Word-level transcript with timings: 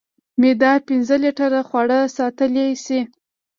معده 0.41 0.71
پنځه 0.87 1.15
لیټره 1.23 1.61
خواړه 1.67 1.99
ساتلی 2.17 2.67
شي. 2.83 2.99